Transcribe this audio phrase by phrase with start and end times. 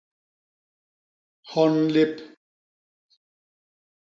[1.53, 2.13] Hon lép.